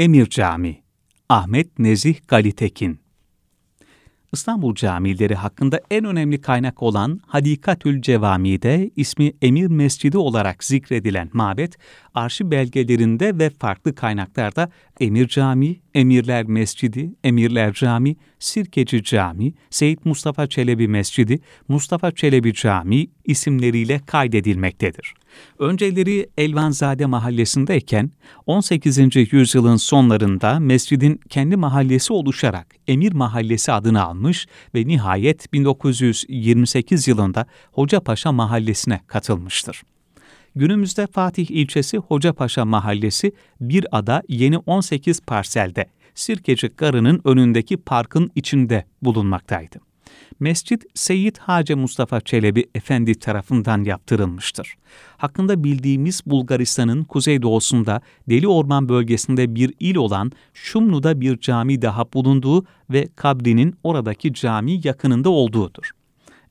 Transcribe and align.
Emir 0.00 0.26
Camii 0.26 0.82
Ahmet 1.28 1.78
Nezih 1.78 2.14
Galitekin 2.28 3.00
İstanbul 4.32 4.74
camileri 4.74 5.34
hakkında 5.34 5.80
en 5.90 6.04
önemli 6.04 6.40
kaynak 6.40 6.82
olan 6.82 7.20
Hadikatül 7.26 8.02
Cevami'de 8.02 8.90
ismi 8.96 9.32
Emir 9.42 9.66
Mescidi 9.66 10.18
olarak 10.18 10.64
zikredilen 10.64 11.30
mabet, 11.32 11.76
arşiv 12.14 12.50
belgelerinde 12.50 13.38
ve 13.38 13.50
farklı 13.50 13.94
kaynaklarda 13.94 14.70
Emir 15.00 15.28
Camii, 15.28 15.80
Emirler 15.94 16.44
Mescidi, 16.44 17.14
Emirler 17.24 17.72
Camii, 17.72 18.16
Sirkeci 18.38 19.02
Camii, 19.02 19.54
Seyit 19.70 20.04
Mustafa 20.06 20.46
Çelebi 20.46 20.88
Mescidi, 20.88 21.40
Mustafa 21.68 22.10
Çelebi 22.10 22.54
Camii 22.54 23.10
isimleriyle 23.24 24.00
kaydedilmektedir. 24.06 25.14
Önceleri 25.58 26.30
Elvanzade 26.38 27.06
mahallesindeyken 27.06 28.10
18. 28.46 28.98
yüzyılın 29.32 29.76
sonlarında 29.76 30.60
mescidin 30.60 31.20
kendi 31.28 31.56
mahallesi 31.56 32.12
oluşarak 32.12 32.66
Emir 32.88 33.12
Mahallesi 33.12 33.72
adını 33.72 34.04
almış 34.04 34.46
ve 34.74 34.86
nihayet 34.86 35.52
1928 35.52 37.08
yılında 37.08 37.46
Hocapaşa 37.72 38.32
Mahallesi'ne 38.32 39.00
katılmıştır. 39.06 39.82
Günümüzde 40.56 41.06
Fatih 41.06 41.50
ilçesi 41.50 41.98
Hocapaşa 41.98 42.64
Mahallesi 42.64 43.32
bir 43.60 43.86
ada 43.92 44.22
yeni 44.28 44.58
18 44.58 45.20
parselde 45.20 45.86
Sirkeci 46.14 46.68
Garı'nın 46.68 47.20
önündeki 47.24 47.76
parkın 47.76 48.30
içinde 48.34 48.84
bulunmaktaydı. 49.02 49.89
Mescit 50.40 50.84
Seyyid 50.94 51.36
Hace 51.36 51.74
Mustafa 51.74 52.20
Çelebi 52.20 52.66
Efendi 52.74 53.14
tarafından 53.14 53.84
yaptırılmıştır. 53.84 54.74
Hakkında 55.16 55.64
bildiğimiz 55.64 56.22
Bulgaristan'ın 56.26 57.04
kuzeydoğusunda 57.04 58.00
Deli 58.28 58.48
Orman 58.48 58.88
bölgesinde 58.88 59.54
bir 59.54 59.74
il 59.80 59.96
olan 59.96 60.32
Şumlu'da 60.54 61.20
bir 61.20 61.40
cami 61.40 61.82
daha 61.82 62.12
bulunduğu 62.12 62.64
ve 62.90 63.08
kabrinin 63.16 63.74
oradaki 63.82 64.34
cami 64.34 64.80
yakınında 64.84 65.30
olduğudur. 65.30 65.90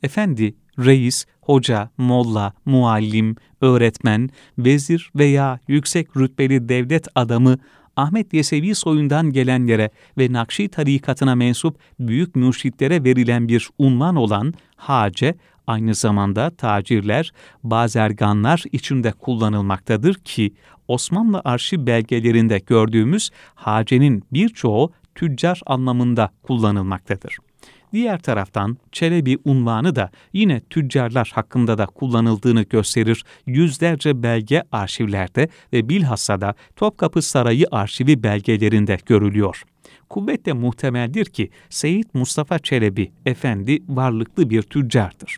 Efendi, 0.04 0.56
reis, 0.80 1.26
hoca, 1.42 1.89
molla, 1.98 2.54
muallim, 2.66 3.36
öğretmen, 3.61 4.30
vezir 4.58 5.11
veya 5.16 5.59
yüksek 5.67 6.17
rütbeli 6.17 6.70
devlet 6.70 7.08
adamı 7.16 7.58
Ahmet 8.00 8.33
Yesevi 8.33 8.75
soyundan 8.75 9.31
gelenlere 9.31 9.89
ve 10.17 10.33
Nakşi 10.33 10.69
tarikatına 10.69 11.36
mensup 11.36 11.80
büyük 12.00 12.36
mürşitlere 12.36 13.03
verilen 13.03 13.47
bir 13.47 13.69
unvan 13.78 14.16
olan 14.16 14.53
hace, 14.75 15.36
aynı 15.67 15.95
zamanda 15.95 16.50
tacirler, 16.50 17.31
bazerganlar 17.64 18.64
içinde 18.72 19.11
kullanılmaktadır 19.11 20.14
ki 20.14 20.53
Osmanlı 20.88 21.42
arşiv 21.44 21.86
belgelerinde 21.86 22.59
gördüğümüz 22.59 23.30
hacenin 23.55 24.23
birçoğu 24.31 24.92
tüccar 25.16 25.61
anlamında 25.66 26.31
kullanılmaktadır. 26.44 27.48
Diğer 27.94 28.20
taraftan 28.20 28.78
Çelebi 28.92 29.38
unvanı 29.45 29.95
da 29.95 30.12
yine 30.34 30.59
tüccarlar 30.59 31.32
hakkında 31.36 31.78
da 31.78 31.86
kullanıldığını 31.86 32.62
gösterir 32.62 33.23
yüzlerce 33.45 34.23
belge 34.23 34.64
arşivlerde 34.72 35.50
ve 35.73 35.90
bilhassa 35.90 36.42
da 36.42 36.54
Topkapı 36.76 37.22
Sarayı 37.22 37.66
arşivi 37.72 38.23
belgelerinde 38.23 38.98
görülüyor. 39.06 39.64
Kuvvetle 40.10 40.54
muhtemeldir 40.54 41.26
ki 41.26 41.50
Seyit 41.70 42.16
Mustafa 42.16 42.60
Çelebi 42.60 43.12
Efendi 43.26 43.80
varlıklı 43.88 44.50
bir 44.50 44.62
tüccardır. 44.62 45.38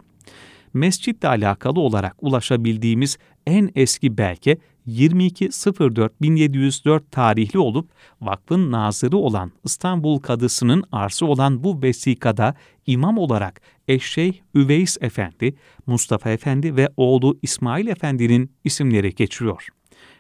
Mescitle 0.74 1.28
alakalı 1.28 1.80
olarak 1.80 2.16
ulaşabildiğimiz 2.22 3.18
en 3.48 3.70
eski 3.76 4.18
belge 4.18 4.58
22.04.1704 4.88 7.02
tarihli 7.12 7.60
olup 7.60 7.90
vakfın 8.22 8.72
nazırı 8.72 9.18
olan 9.18 9.52
İstanbul 9.64 10.20
Kadısı'nın 10.20 10.84
arsı 10.92 11.26
olan 11.26 11.64
bu 11.64 11.82
vesikada 11.82 12.56
imam 12.86 13.18
olarak 13.18 13.62
Eşşeyh 13.88 14.34
Üveys 14.56 14.98
Efendi, 15.02 15.56
Mustafa 15.88 16.30
Efendi 16.30 16.76
ve 16.76 16.90
oğlu 16.98 17.40
İsmail 17.42 17.88
Efendi'nin 17.88 18.52
isimleri 18.64 19.16
geçiyor. 19.16 19.68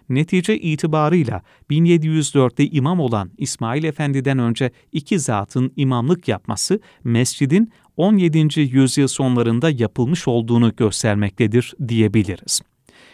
Netice 0.09 0.59
itibarıyla 0.59 1.41
1704'te 1.69 2.67
imam 2.67 2.99
olan 2.99 3.31
İsmail 3.37 3.83
Efendi'den 3.83 4.39
önce 4.39 4.71
iki 4.91 5.19
zatın 5.19 5.73
imamlık 5.75 6.27
yapması 6.27 6.79
mescidin 7.03 7.71
17. 7.97 8.61
yüzyıl 8.61 9.07
sonlarında 9.07 9.69
yapılmış 9.69 10.27
olduğunu 10.27 10.75
göstermektedir 10.75 11.73
diyebiliriz. 11.87 12.61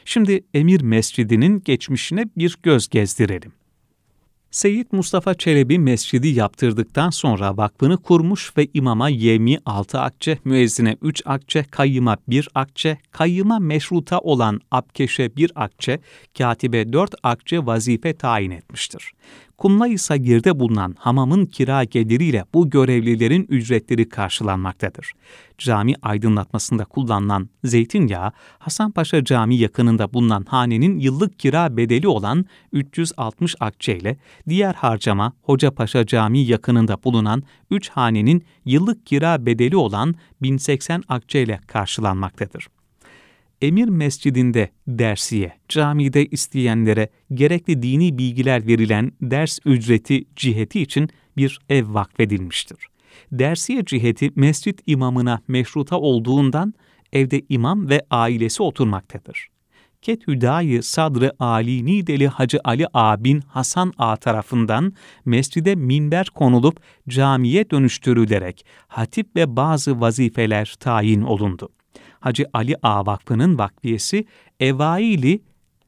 Şimdi 0.09 0.43
Emir 0.53 0.81
Mescidi'nin 0.81 1.61
geçmişine 1.65 2.25
bir 2.37 2.57
göz 2.63 2.89
gezdirelim. 2.89 3.53
Seyit 4.51 4.93
Mustafa 4.93 5.33
Çelebi 5.33 5.79
mescidi 5.79 6.27
yaptırdıktan 6.27 7.09
sonra 7.09 7.57
vakfını 7.57 7.97
kurmuş 7.97 8.57
ve 8.57 8.67
imama 8.73 9.09
yemi 9.09 9.57
6 9.65 9.99
akçe, 9.99 10.37
müezzine 10.45 10.97
3 11.01 11.21
akçe, 11.25 11.63
kayyıma 11.63 12.17
1 12.27 12.49
akçe, 12.55 12.97
kayyıma 13.11 13.59
meşruta 13.59 14.19
olan 14.19 14.61
abkeşe 14.71 15.35
1 15.35 15.51
akçe, 15.55 15.99
katibe 16.37 16.93
4 16.93 17.15
akçe 17.23 17.65
vazife 17.65 18.13
tayin 18.13 18.51
etmiştir. 18.51 19.11
Kumla-i 19.57 19.97
Sagir'de 19.97 20.59
bulunan 20.59 20.95
hamamın 20.99 21.45
kira 21.45 21.83
geliriyle 21.83 22.45
bu 22.53 22.69
görevlilerin 22.69 23.45
ücretleri 23.49 24.09
karşılanmaktadır. 24.09 25.11
Cami 25.57 25.93
aydınlatmasında 26.01 26.85
kullanılan 26.85 27.49
zeytinyağı, 27.63 28.31
Hasanpaşa 28.59 29.23
Camii 29.23 29.57
yakınında 29.57 30.13
bulunan 30.13 30.45
hanenin 30.49 30.99
yıllık 30.99 31.39
kira 31.39 31.77
bedeli 31.77 32.07
olan 32.07 32.45
360 32.71 33.55
akçe 33.59 33.97
ile 33.97 34.17
diğer 34.49 34.73
harcama 34.73 35.33
Hocapaşa 35.41 36.05
Camii 36.05 36.47
yakınında 36.47 37.03
bulunan 37.03 37.43
3 37.71 37.89
hanenin 37.89 38.43
yıllık 38.65 39.05
kira 39.05 39.45
bedeli 39.45 39.77
olan 39.77 40.15
1080 40.41 41.03
akçe 41.07 41.43
ile 41.43 41.59
karşılanmaktadır. 41.67 42.67
Emir 43.61 43.87
Mescidinde 43.87 44.69
dersiye, 44.87 45.53
camide 45.69 46.25
isteyenlere 46.25 47.09
gerekli 47.33 47.81
dini 47.81 48.17
bilgiler 48.17 48.67
verilen 48.67 49.11
ders 49.21 49.59
ücreti 49.65 50.25
ciheti 50.35 50.81
için 50.81 51.09
bir 51.37 51.59
ev 51.69 51.93
vakfedilmiştir. 51.93 52.77
Dersiye 53.31 53.85
ciheti 53.85 54.31
mescit 54.35 54.81
imamına 54.85 55.41
meşruta 55.47 55.99
olduğundan 55.99 56.73
evde 57.13 57.41
imam 57.49 57.89
ve 57.89 58.01
ailesi 58.11 58.63
oturmaktadır. 58.63 59.47
Ket 60.01 60.27
Hüdayi 60.27 60.83
Sadrı 60.83 61.31
Ali 61.39 61.85
Nideli 61.85 62.27
Hacı 62.27 62.59
Ali 62.63 62.85
A 62.93 63.23
bin 63.23 63.39
Hasan 63.39 63.93
A 63.97 64.15
tarafından 64.15 64.93
mescide 65.25 65.75
minber 65.75 66.25
konulup 66.25 66.79
camiye 67.09 67.69
dönüştürülerek 67.69 68.65
hatip 68.87 69.35
ve 69.35 69.55
bazı 69.55 70.01
vazifeler 70.01 70.75
tayin 70.79 71.21
olundu. 71.21 71.69
Hacı 72.19 72.45
Ali 72.53 72.75
Ağa 72.83 73.05
Vakfı'nın 73.05 73.57
vakfiyesi 73.57 74.25
Evaili 74.59 75.41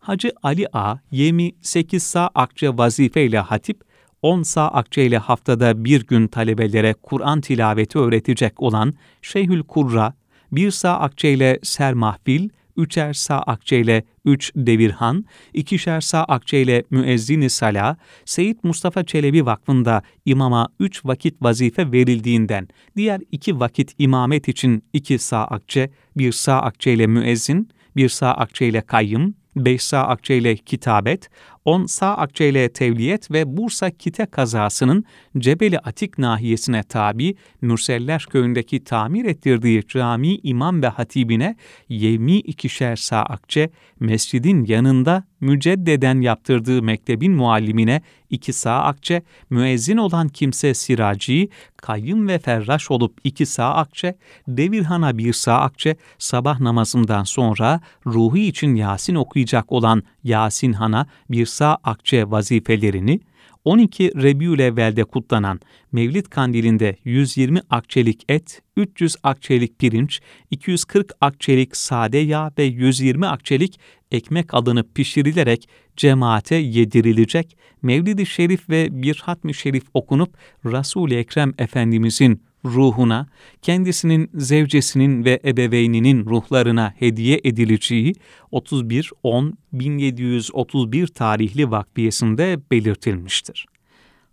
Hacı 0.00 0.32
Ali 0.42 0.66
A, 0.72 0.96
yemi 1.10 1.52
8 1.60 2.02
sağ 2.02 2.30
akçe 2.34 2.78
vazifeyle 2.78 3.38
hatip, 3.38 3.84
10 4.22 4.42
sağ 4.42 4.68
akçe 4.68 5.06
ile 5.06 5.18
haftada 5.18 5.84
bir 5.84 6.06
gün 6.06 6.26
talebelere 6.26 6.94
Kur'an 7.02 7.40
tilaveti 7.40 7.98
öğretecek 7.98 8.62
olan 8.62 8.94
Şeyhül 9.22 9.62
Kurra, 9.62 10.14
bir 10.52 10.70
sağ 10.70 10.98
akçe 10.98 11.32
ile 11.32 11.58
sermahfil, 11.62 12.48
üçer 12.82 13.12
sağ 13.12 13.38
akçeyle 13.38 14.04
üç 14.24 14.52
devirhan, 14.56 15.24
ikişer 15.54 16.00
sağ 16.00 16.24
akçeyle 16.24 16.84
müezzini 16.90 17.50
sala, 17.50 17.96
Seyit 18.24 18.64
Mustafa 18.64 19.04
Çelebi 19.04 19.46
Vakfı'nda 19.46 20.02
imama 20.24 20.68
üç 20.80 21.04
vakit 21.04 21.42
vazife 21.42 21.92
verildiğinden, 21.92 22.68
diğer 22.96 23.20
iki 23.32 23.60
vakit 23.60 23.94
imamet 23.98 24.48
için 24.48 24.84
iki 24.92 25.18
sağ 25.18 25.44
akçe, 25.44 25.90
bir 26.16 26.32
sağ 26.32 26.60
akçeyle 26.60 27.06
müezzin, 27.06 27.68
bir 27.96 28.08
sağ 28.08 28.30
akçeyle 28.30 28.80
kayyım, 28.80 29.34
beş 29.56 29.82
sağ 29.82 30.06
akçeyle 30.06 30.56
kitabet, 30.56 31.30
10 31.64 31.86
sağ 31.86 32.14
akçeyle 32.14 32.72
tevliyet 32.72 33.30
ve 33.30 33.56
Bursa 33.56 33.90
Kite 33.90 34.26
kazasının 34.26 35.04
Cebeli 35.38 35.78
Atik 35.78 36.18
nahiyesine 36.18 36.82
tabi 36.82 37.34
Mürseller 37.60 38.26
köyündeki 38.30 38.84
tamir 38.84 39.24
ettirdiği 39.24 39.86
cami 39.88 40.36
imam 40.36 40.82
ve 40.82 40.86
hatibine 40.86 41.56
yevmi 41.88 42.36
ikişer 42.38 42.96
sağ 42.96 43.22
akçe, 43.22 43.70
mescidin 44.00 44.64
yanında 44.64 45.24
müceddeden 45.40 46.20
yaptırdığı 46.20 46.82
mektebin 46.82 47.32
muallimine 47.32 48.02
iki 48.30 48.52
sağ 48.52 48.78
akçe, 48.78 49.22
müezzin 49.50 49.96
olan 49.96 50.28
kimse 50.28 50.74
siraci, 50.74 51.48
kayyım 51.76 52.28
ve 52.28 52.38
ferraş 52.38 52.90
olup 52.90 53.18
iki 53.24 53.46
sağ 53.46 53.74
akçe, 53.74 54.16
devirhana 54.48 55.18
bir 55.18 55.32
sağ 55.32 55.60
akçe, 55.60 55.96
sabah 56.18 56.60
namazından 56.60 57.24
sonra 57.24 57.80
ruhu 58.06 58.38
için 58.38 58.74
Yasin 58.74 59.14
okuyacak 59.14 59.72
olan 59.72 60.02
Yasin 60.24 60.72
Han'a 60.72 61.06
bir 61.30 61.46
sağ 61.50 61.78
akçe 61.84 62.30
vazifelerini, 62.30 63.20
12 63.64 64.12
Rebiülevvel'de 64.22 65.04
kutlanan 65.04 65.60
Mevlid 65.92 66.26
Kandili'nde 66.26 66.96
120 67.04 67.60
akçelik 67.70 68.24
et, 68.28 68.62
300 68.76 69.16
akçelik 69.22 69.78
pirinç, 69.78 70.20
240 70.50 71.12
akçelik 71.20 71.76
sade 71.76 72.18
yağ 72.18 72.52
ve 72.58 72.62
120 72.62 73.26
akçelik 73.26 73.80
ekmek 74.10 74.54
adını 74.54 74.84
pişirilerek 74.92 75.68
cemaate 75.96 76.56
yedirilecek, 76.56 77.56
Mevlid-i 77.82 78.26
Şerif 78.26 78.70
ve 78.70 79.02
bir 79.02 79.16
hatmi 79.24 79.54
şerif 79.54 79.84
okunup 79.94 80.34
Resul-i 80.64 81.14
Ekrem 81.14 81.52
Efendimizin 81.58 82.42
ruhuna, 82.64 83.26
kendisinin 83.62 84.30
zevcesinin 84.34 85.24
ve 85.24 85.40
ebeveyninin 85.44 86.26
ruhlarına 86.26 86.94
hediye 86.98 87.40
edileceği 87.44 88.14
31-10-1731 88.52 91.12
tarihli 91.12 91.70
vakfiyesinde 91.70 92.60
belirtilmiştir. 92.70 93.66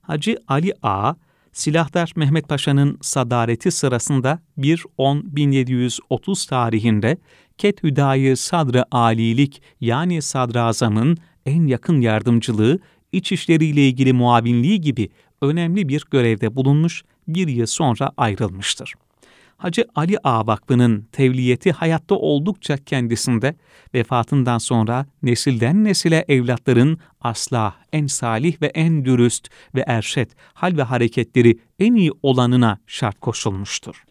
Hacı 0.01 0.37
Ali 0.47 0.73
Ağa, 0.83 1.15
Silahdar 1.51 2.11
Mehmet 2.15 2.49
Paşa'nın 2.49 2.97
sadareti 3.01 3.71
sırasında 3.71 4.39
1-10-1730 4.57 6.49
tarihinde 6.49 7.17
Ket 7.57 7.83
Hüdayı 7.83 8.37
Sadrı 8.37 8.85
Alilik 8.91 9.61
yani 9.81 10.21
Sadrazam'ın 10.21 11.17
en 11.45 11.67
yakın 11.67 12.01
yardımcılığı, 12.01 12.79
iç 13.11 13.31
işleriyle 13.31 13.87
ilgili 13.87 14.13
muavinliği 14.13 14.81
gibi 14.81 15.09
önemli 15.41 15.89
bir 15.89 16.03
görevde 16.11 16.55
bulunmuş, 16.55 17.03
bir 17.27 17.47
yıl 17.47 17.65
sonra 17.65 18.11
ayrılmıştır. 18.17 18.93
Hacı 19.57 19.85
Ali 19.95 20.17
Ağa 20.23 20.57
tevliyeti 21.11 21.71
hayatta 21.71 22.15
oldukça 22.15 22.77
kendisinde, 22.77 23.55
vefatından 23.93 24.57
sonra 24.57 25.05
nesilden 25.23 25.83
nesile 25.83 26.25
evlatların 26.27 26.97
asla 27.21 27.75
en 27.93 28.07
salih 28.07 28.61
ve 28.61 28.67
en 28.67 29.05
dürüst 29.05 29.49
ve 29.75 29.83
erşet 29.87 30.29
hal 30.53 30.77
ve 30.77 30.83
hareketleri 30.83 31.59
en 31.79 31.95
iyi 31.95 32.11
olanına 32.23 32.77
şart 32.87 33.19
koşulmuştur. 33.19 34.03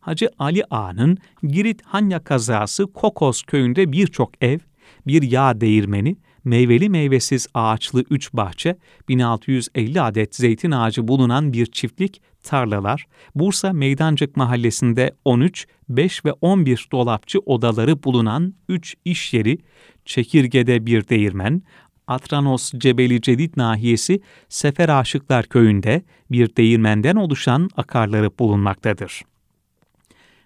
Hacı 0.00 0.28
Ali 0.38 0.64
Ağa'nın 0.70 1.18
Girit 1.42 1.82
Hanya 1.82 2.24
kazası 2.24 2.92
Kokos 2.92 3.42
köyünde 3.42 3.92
birçok 3.92 4.44
ev, 4.44 4.58
bir 5.06 5.22
yağ 5.22 5.60
değirmeni, 5.60 6.16
meyveli 6.44 6.88
meyvesiz 6.88 7.46
ağaçlı 7.54 8.04
üç 8.10 8.32
bahçe, 8.32 8.76
1650 9.08 10.00
adet 10.02 10.34
zeytin 10.34 10.70
ağacı 10.70 11.08
bulunan 11.08 11.52
bir 11.52 11.66
çiftlik, 11.66 12.20
tarlalar, 12.42 13.06
Bursa 13.34 13.72
Meydancık 13.72 14.36
mahallesinde 14.36 15.14
13, 15.24 15.66
5 15.88 16.24
ve 16.24 16.32
11 16.32 16.88
dolapçı 16.92 17.38
odaları 17.38 18.02
bulunan 18.02 18.54
3 18.68 18.94
iş 19.04 19.34
yeri, 19.34 19.58
Çekirge'de 20.04 20.86
bir 20.86 21.08
değirmen, 21.08 21.62
Atranos 22.06 22.72
Cebeli 22.72 23.20
Cedid 23.20 23.52
nahiyesi 23.56 24.20
Sefer 24.48 24.88
Aşıklar 24.88 25.46
köyünde 25.46 26.02
bir 26.30 26.56
değirmenden 26.56 27.16
oluşan 27.16 27.70
akarları 27.76 28.38
bulunmaktadır. 28.38 29.22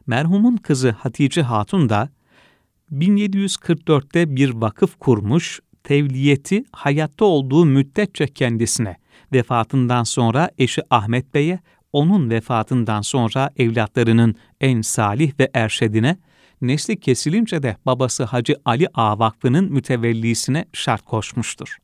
Merhumun 0.07 0.57
kızı 0.57 0.91
Hatice 0.91 1.43
Hatun 1.43 1.89
da 1.89 2.09
1744'te 2.93 4.37
bir 4.37 4.51
vakıf 4.51 4.99
kurmuş, 4.99 5.61
tevliyeti 5.87 6.65
hayatta 6.73 7.25
olduğu 7.25 7.65
müddetçe 7.65 8.27
kendisine, 8.27 8.97
vefatından 9.33 10.05
sonra 10.05 10.51
eşi 10.59 10.83
Ahmet 10.91 11.35
Bey'e, 11.35 11.59
onun 11.93 12.31
vefatından 12.31 13.01
sonra 13.01 13.51
evlatlarının 13.57 14.35
en 14.61 14.81
salih 14.81 15.33
ve 15.41 15.51
erşedine, 15.55 16.17
nesli 16.61 17.01
kesilince 17.01 17.63
de 17.63 17.77
babası 17.87 18.25
Hacı 18.25 18.57
Ali 18.65 18.89
Ağa 18.95 19.19
Vakfı'nın 19.19 19.73
mütevellisine 19.73 20.65
şart 20.73 21.03
koşmuştur. 21.03 21.77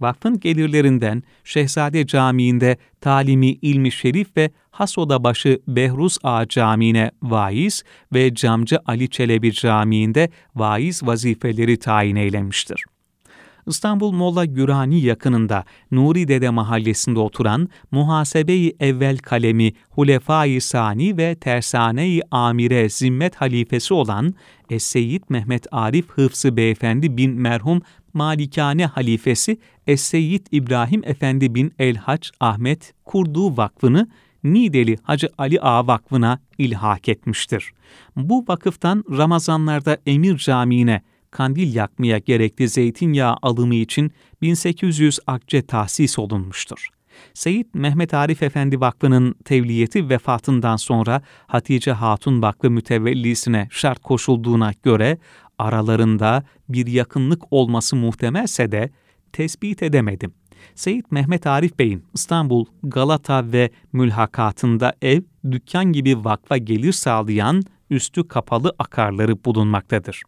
Vakfın 0.00 0.40
gelirlerinden 0.40 1.22
Şehzade 1.44 2.06
Camii'nde 2.06 2.76
talimi 3.00 3.50
ilmi 3.50 3.92
şerif 3.92 4.36
ve 4.36 4.50
Hasodabaşı 4.70 5.60
Behruz 5.68 6.18
Ağa 6.22 6.48
Camii'ne 6.48 7.10
vaiz 7.22 7.82
ve 8.12 8.34
Camcı 8.34 8.78
Ali 8.86 9.10
Çelebi 9.10 9.52
Camii'nde 9.52 10.30
vaiz 10.54 11.06
vazifeleri 11.06 11.78
tayin 11.78 12.16
eylemiştir. 12.16 12.84
İstanbul 13.66 14.12
Molla 14.12 14.44
Gürani 14.44 15.00
yakınında 15.00 15.64
Nuri 15.90 16.28
Dede 16.28 16.50
mahallesinde 16.50 17.18
oturan 17.18 17.68
Muhasebe-i 17.90 18.76
Evvel 18.80 19.18
Kalemi 19.18 19.72
Hulefai 19.90 20.60
Sani 20.60 21.16
ve 21.16 21.34
Tersane-i 21.34 22.20
Amire 22.30 22.88
Zimmet 22.88 23.34
Halifesi 23.34 23.94
olan 23.94 24.34
Es-Seyyid 24.70 25.22
Mehmet 25.28 25.66
Arif 25.72 26.10
Hıfzı 26.10 26.56
Beyefendi 26.56 27.16
bin 27.16 27.30
merhum 27.40 27.82
Malikane 28.14 28.86
Halifesi 28.86 29.58
Es-Seyyid 29.86 30.46
İbrahim 30.52 31.02
Efendi 31.04 31.54
bin 31.54 31.72
El-Hac 31.78 32.30
Ahmet 32.40 32.94
kurduğu 33.04 33.56
vakfını 33.56 34.08
Nideli 34.44 34.98
Hacı 35.02 35.28
Ali 35.38 35.60
Ağa 35.60 35.86
Vakfı'na 35.86 36.38
ilhak 36.58 37.08
etmiştir. 37.08 37.72
Bu 38.16 38.44
vakıftan 38.48 39.04
Ramazanlarda 39.10 39.98
Emir 40.06 40.36
Camii'ne 40.38 41.02
kandil 41.32 41.74
yakmaya 41.74 42.18
gerekli 42.18 42.68
zeytinyağı 42.68 43.36
alımı 43.42 43.74
için 43.74 44.12
1800 44.42 45.18
akçe 45.26 45.62
tahsis 45.62 46.18
olunmuştur. 46.18 46.88
Seyit 47.34 47.74
Mehmet 47.74 48.14
Arif 48.14 48.42
Efendi 48.42 48.80
Vakfı'nın 48.80 49.34
tevliyeti 49.44 50.08
vefatından 50.08 50.76
sonra 50.76 51.22
Hatice 51.46 51.92
Hatun 51.92 52.42
Vakfı 52.42 52.70
mütevellisine 52.70 53.68
şart 53.70 53.98
koşulduğuna 53.98 54.72
göre 54.82 55.18
aralarında 55.58 56.44
bir 56.68 56.86
yakınlık 56.86 57.42
olması 57.52 57.96
muhtemelse 57.96 58.72
de 58.72 58.90
tespit 59.32 59.82
edemedim. 59.82 60.34
Seyit 60.74 61.12
Mehmet 61.12 61.46
Arif 61.46 61.78
Bey'in 61.78 62.04
İstanbul, 62.14 62.64
Galata 62.82 63.52
ve 63.52 63.70
mülhakatında 63.92 64.92
ev, 65.02 65.22
dükkan 65.50 65.92
gibi 65.92 66.24
vakfa 66.24 66.56
gelir 66.56 66.92
sağlayan 66.92 67.62
üstü 67.90 68.28
kapalı 68.28 68.72
akarları 68.78 69.44
bulunmaktadır. 69.44 70.22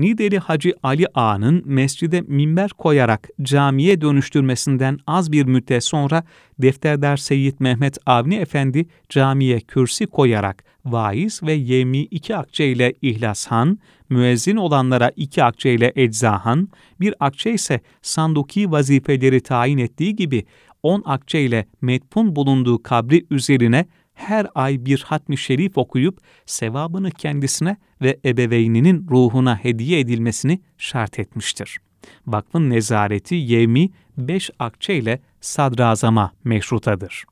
Nideli 0.00 0.38
Hacı 0.38 0.74
Ali 0.82 1.06
Ağa'nın 1.14 1.62
mescide 1.66 2.20
minber 2.20 2.70
koyarak 2.70 3.28
camiye 3.42 4.00
dönüştürmesinden 4.00 4.98
az 5.06 5.32
bir 5.32 5.44
müddet 5.44 5.84
sonra 5.84 6.24
defterdar 6.58 7.16
Seyyid 7.16 7.54
Mehmet 7.58 7.98
Avni 8.06 8.34
Efendi 8.34 8.86
camiye 9.08 9.60
kürsi 9.60 10.06
koyarak 10.06 10.64
vaiz 10.84 11.42
ve 11.42 11.52
yemi 11.52 11.98
iki 11.98 12.36
akçe 12.36 12.66
ile 12.66 12.94
İhlashan, 13.02 13.78
müezzin 14.10 14.56
olanlara 14.56 15.12
iki 15.16 15.44
akçe 15.44 15.74
ile 15.74 15.92
Eczahan, 15.96 16.68
bir 17.00 17.14
akçe 17.20 17.52
ise 17.52 17.80
sanduki 18.02 18.70
vazifeleri 18.70 19.40
tayin 19.40 19.78
ettiği 19.78 20.16
gibi 20.16 20.44
on 20.82 21.02
akçe 21.06 21.40
ile 21.40 21.66
metfun 21.80 22.36
bulunduğu 22.36 22.82
kabri 22.82 23.26
üzerine 23.30 23.86
her 24.20 24.46
ay 24.54 24.84
bir 24.84 25.02
hatmi 25.06 25.38
şerif 25.38 25.78
okuyup 25.78 26.18
sevabını 26.46 27.10
kendisine 27.10 27.76
ve 28.02 28.20
ebeveyninin 28.24 29.06
ruhuna 29.10 29.56
hediye 29.56 30.00
edilmesini 30.00 30.60
şart 30.78 31.18
etmiştir. 31.18 31.78
Vakfın 32.26 32.70
nezareti 32.70 33.34
yevmi 33.34 33.88
beş 34.18 34.50
akçe 34.58 34.94
ile 34.94 35.20
sadrazama 35.40 36.32
meşrutadır. 36.44 37.24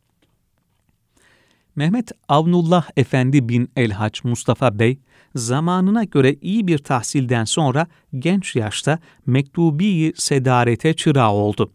Mehmet 1.76 2.12
Avnullah 2.28 2.88
Efendi 2.96 3.48
bin 3.48 3.70
Elhaç 3.76 4.24
Mustafa 4.24 4.78
Bey, 4.78 4.98
zamanına 5.34 6.04
göre 6.04 6.34
iyi 6.40 6.66
bir 6.66 6.78
tahsilden 6.78 7.44
sonra 7.44 7.86
genç 8.18 8.56
yaşta 8.56 8.98
mektubi 9.26 10.12
sedarete 10.16 10.94
çırağı 10.94 11.32
oldu. 11.32 11.72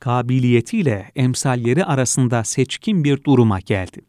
Kabiliyetiyle 0.00 1.10
emsalleri 1.16 1.84
arasında 1.84 2.44
seçkin 2.44 3.04
bir 3.04 3.24
duruma 3.24 3.60
geldi. 3.60 4.00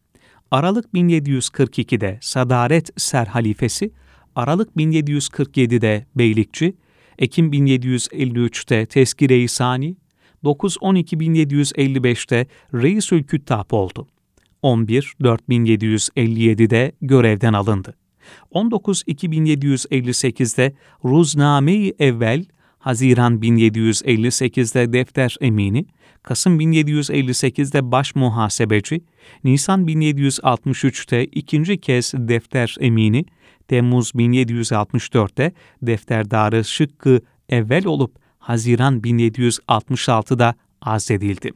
Aralık 0.52 0.86
1742'de 0.94 2.18
Sadaret 2.22 3.02
Serhalifesi, 3.02 3.92
Aralık 4.36 4.70
1747'de 4.78 6.06
Beylikçi, 6.16 6.74
Ekim 7.20 7.54
1753'te 7.54 8.86
Tezkire-i 8.86 9.48
Sani, 9.48 9.96
9-12-1755'te 10.44 12.48
Reisül 12.74 13.24
Küttab 13.24 13.72
oldu. 13.72 14.08
11-4757'de 14.64 16.92
görevden 17.02 17.54
alındı. 17.54 17.96
19-2758'de 18.52 20.74
Ruzname-i 21.06 21.94
Evvel, 22.00 22.46
Haziran 22.80 23.40
1758'de 23.40 24.94
defter 24.94 25.36
emini, 25.42 25.86
Kasım 26.24 26.60
1758'de 26.60 27.92
baş 27.92 28.16
muhasebeci, 28.16 29.02
Nisan 29.44 29.88
1763'te 29.88 31.26
ikinci 31.26 31.78
kez 31.78 32.14
defter 32.18 32.76
emini, 32.80 33.26
Temmuz 33.68 34.12
1764'te 34.12 35.52
defterdarı 35.82 36.66
Şıkkı 36.66 37.22
evvel 37.50 37.86
olup 37.86 38.16
Haziran 38.40 39.00
1766'da 39.00 40.56
azledildi. 40.82 41.52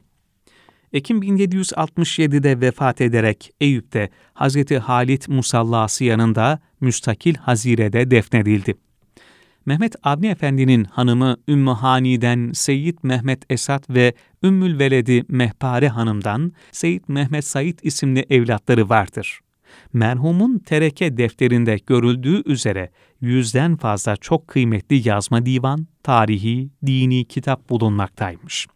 Ekim 0.92 1.22
1767'de 1.22 2.60
vefat 2.60 3.00
ederek 3.00 3.50
Eyüp'te 3.60 4.10
Hazreti 4.34 4.78
Halit 4.78 5.28
Musallası 5.28 6.04
yanında 6.04 6.60
müstakil 6.80 7.34
hazirede 7.34 8.10
defnedildi. 8.10 8.74
Mehmet 9.66 9.96
Avni 10.02 10.26
Efendi'nin 10.26 10.84
hanımı 10.84 11.36
Ümmü 11.48 11.70
Hani'den 11.70 12.52
Seyyid 12.52 12.98
Mehmet 13.02 13.42
Esat 13.50 13.90
ve 13.90 14.14
Ümmül 14.42 14.78
Veledi 14.78 15.24
Mehpare 15.28 15.88
Hanım'dan 15.88 16.52
Seyyid 16.72 17.04
Mehmet 17.08 17.44
Said 17.44 17.78
isimli 17.82 18.26
evlatları 18.30 18.88
vardır. 18.88 19.40
Merhumun 19.92 20.58
tereke 20.58 21.16
defterinde 21.16 21.78
görüldüğü 21.86 22.42
üzere 22.52 22.90
yüzden 23.20 23.76
fazla 23.76 24.16
çok 24.16 24.48
kıymetli 24.48 25.08
yazma 25.08 25.46
divan, 25.46 25.86
tarihi, 26.02 26.70
dini 26.86 27.24
kitap 27.24 27.70
bulunmaktaymış. 27.70 28.66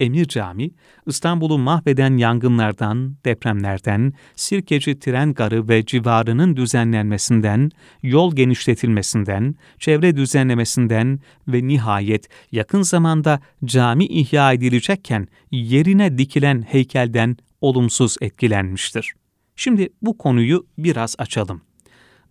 Emir 0.00 0.24
Cami, 0.24 0.70
İstanbul'u 1.06 1.58
mahveden 1.58 2.16
yangınlardan, 2.16 3.16
depremlerden, 3.24 4.12
Sirkeci 4.36 4.98
tren 4.98 5.34
garı 5.34 5.68
ve 5.68 5.86
civarının 5.86 6.56
düzenlenmesinden, 6.56 7.70
yol 8.02 8.36
genişletilmesinden, 8.36 9.54
çevre 9.78 10.16
düzenlemesinden 10.16 11.20
ve 11.48 11.68
nihayet 11.68 12.28
yakın 12.52 12.82
zamanda 12.82 13.40
cami 13.64 14.06
ihya 14.06 14.52
edilecekken 14.52 15.28
yerine 15.50 16.18
dikilen 16.18 16.62
heykelden 16.62 17.36
olumsuz 17.60 18.16
etkilenmiştir. 18.20 19.12
Şimdi 19.56 19.88
bu 20.02 20.18
konuyu 20.18 20.66
biraz 20.78 21.14
açalım. 21.18 21.60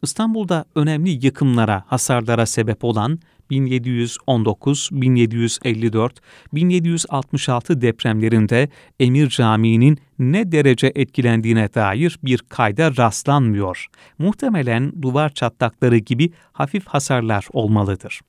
İstanbul'da 0.04 0.66
önemli 0.76 1.26
yıkımlara, 1.26 1.84
hasarlara 1.88 2.46
sebep 2.46 2.84
olan 2.84 3.20
1719, 3.50 4.90
1754, 4.92 6.22
1766 6.54 7.82
depremlerinde 7.82 8.70
Emir 9.00 9.30
Camii'nin 9.30 9.98
ne 10.20 10.52
derece 10.52 10.92
etkilendiğine 10.96 11.74
dair 11.74 12.20
bir 12.24 12.38
kayda 12.38 12.98
rastlanmıyor. 12.98 13.88
Muhtemelen 14.20 15.02
duvar 15.02 15.30
çatlakları 15.30 15.98
gibi 15.98 16.32
hafif 16.52 16.88
hasarlar 16.88 17.48
olmalıdır. 17.54 18.22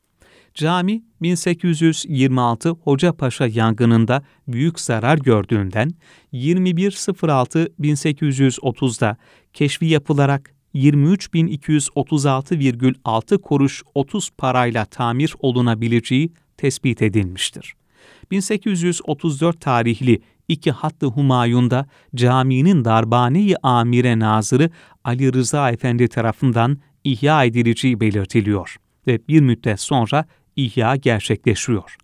Cami 0.54 1.02
1826 1.22 2.70
Hocapaşa 2.70 3.46
yangınında 3.46 4.22
büyük 4.48 4.80
zarar 4.80 5.18
gördüğünden 5.18 5.90
21.06.1830'da 6.32 9.16
keşfi 9.52 9.87
yapılarak 9.87 10.57
23.236,6 10.75 13.40
kuruş 13.40 13.82
30 13.94 14.30
parayla 14.38 14.84
tamir 14.84 15.34
olunabileceği 15.38 16.32
tespit 16.56 17.02
edilmiştir. 17.02 17.75
1834 18.30 19.60
tarihli 19.60 20.20
iki 20.48 20.70
hattı 20.70 21.06
Humayun'da 21.06 21.87
caminin 22.14 22.84
Darbane-i 22.84 23.54
Amire 23.62 24.18
Nazırı 24.18 24.70
Ali 25.04 25.32
Rıza 25.32 25.70
Efendi 25.70 26.08
tarafından 26.08 26.78
ihya 27.04 27.44
edileceği 27.44 28.00
belirtiliyor 28.00 28.76
ve 29.06 29.28
bir 29.28 29.40
müddet 29.40 29.80
sonra 29.80 30.25
ihya 30.56 30.96
gerçekleşiyor. 30.96 31.96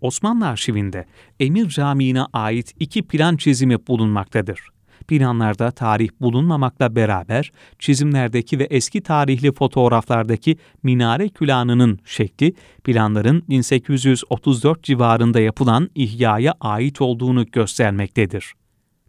Osmanlı 0.00 0.48
arşivinde 0.48 1.06
Emir 1.40 1.68
Camii'ne 1.68 2.22
ait 2.32 2.74
iki 2.80 3.02
plan 3.02 3.36
çizimi 3.36 3.86
bulunmaktadır 3.86 4.60
planlarda 5.08 5.70
tarih 5.70 6.08
bulunmamakla 6.20 6.96
beraber 6.96 7.52
çizimlerdeki 7.78 8.58
ve 8.58 8.64
eski 8.64 9.00
tarihli 9.00 9.52
fotoğraflardaki 9.52 10.56
minare 10.82 11.28
külahının 11.28 11.98
şekli 12.04 12.54
planların 12.84 13.42
1834 13.48 14.82
civarında 14.82 15.40
yapılan 15.40 15.90
ihyaya 15.94 16.54
ait 16.60 17.00
olduğunu 17.00 17.46
göstermektedir. 17.46 18.52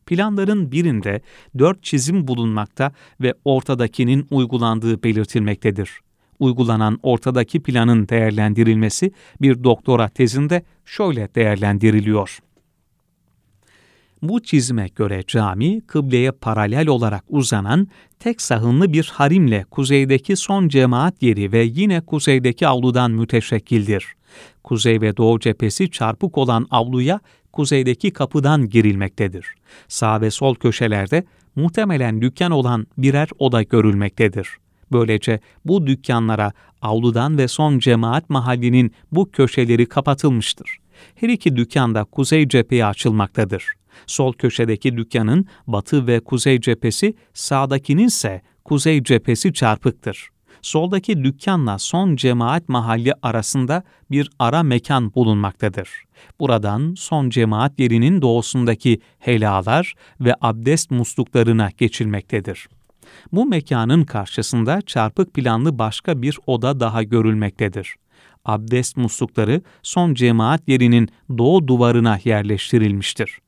Planların 0.05 0.71
birinde 0.71 1.21
dört 1.59 1.83
çizim 1.83 2.27
bulunmakta 2.27 2.91
ve 3.21 3.33
ortadakinin 3.45 4.27
uygulandığı 4.31 5.03
belirtilmektedir. 5.03 5.99
Uygulanan 6.39 6.99
ortadaki 7.03 7.59
planın 7.59 8.07
değerlendirilmesi 8.07 9.11
bir 9.41 9.63
doktora 9.63 10.09
tezinde 10.09 10.63
şöyle 10.85 11.35
değerlendiriliyor. 11.35 12.39
Bu 14.21 14.43
çizime 14.43 14.87
göre 14.95 15.23
cami, 15.27 15.81
kıbleye 15.81 16.31
paralel 16.31 16.87
olarak 16.87 17.23
uzanan 17.29 17.87
tek 18.19 18.41
sahınlı 18.41 18.93
bir 18.93 19.11
harimle 19.13 19.65
kuzeydeki 19.71 20.35
son 20.35 20.67
cemaat 20.67 21.23
yeri 21.23 21.51
ve 21.51 21.63
yine 21.63 22.01
kuzeydeki 22.01 22.67
avludan 22.67 23.11
müteşekkildir. 23.11 24.05
Kuzey 24.63 25.01
ve 25.01 25.17
doğu 25.17 25.39
cephesi 25.39 25.91
çarpık 25.91 26.37
olan 26.37 26.67
avluya 26.71 27.19
kuzeydeki 27.53 28.11
kapıdan 28.11 28.69
girilmektedir. 28.69 29.45
Sağ 29.87 30.21
ve 30.21 30.31
sol 30.31 30.55
köşelerde 30.55 31.23
muhtemelen 31.55 32.21
dükkan 32.21 32.51
olan 32.51 32.87
birer 32.97 33.29
oda 33.39 33.63
görülmektedir. 33.63 34.49
Böylece 34.91 35.39
bu 35.65 35.87
dükkanlara 35.87 36.51
avludan 36.81 37.37
ve 37.37 37.47
son 37.47 37.79
cemaat 37.79 38.29
mahallinin 38.29 38.91
bu 39.11 39.31
köşeleri 39.31 39.85
kapatılmıştır. 39.85 40.77
Her 41.15 41.29
iki 41.29 41.55
dükkan 41.55 41.95
da 41.95 42.03
kuzey 42.03 42.47
cepheye 42.47 42.85
açılmaktadır. 42.85 43.78
Sol 44.07 44.33
köşedeki 44.33 44.97
dükkanın 44.97 45.45
batı 45.67 46.07
ve 46.07 46.19
kuzey 46.19 46.61
cephesi, 46.61 47.13
sağdakinin 47.33 48.07
ise 48.07 48.41
kuzey 48.65 49.03
cephesi 49.03 49.53
çarpıktır. 49.53 50.29
Soldaki 50.61 51.23
dükkanla 51.23 51.79
son 51.79 52.15
cemaat 52.15 52.69
mahalli 52.69 53.13
arasında 53.21 53.83
bir 54.11 54.29
ara 54.39 54.63
mekan 54.63 55.13
bulunmaktadır. 55.13 55.89
Buradan 56.39 56.93
son 56.97 57.29
cemaat 57.29 57.79
yerinin 57.79 58.21
doğusundaki 58.21 58.99
helalar 59.19 59.93
ve 60.21 60.35
abdest 60.41 60.91
musluklarına 60.91 61.69
geçilmektedir. 61.77 62.67
Bu 63.31 63.45
mekanın 63.45 64.03
karşısında 64.03 64.81
çarpık 64.81 65.33
planlı 65.33 65.79
başka 65.79 66.21
bir 66.21 66.37
oda 66.47 66.79
daha 66.79 67.03
görülmektedir. 67.03 67.95
Abdest 68.45 68.97
muslukları 68.97 69.61
son 69.83 70.13
cemaat 70.13 70.67
yerinin 70.67 71.09
doğu 71.37 71.67
duvarına 71.67 72.19
yerleştirilmiştir 72.23 73.39